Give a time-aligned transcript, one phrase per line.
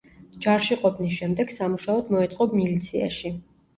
[0.45, 3.37] ჯარში ყოფნის შემდეგ სამუშაოდ მოეწყო მილიციაში.